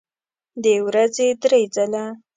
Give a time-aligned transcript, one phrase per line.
[0.63, 2.05] د ورځې درې ځله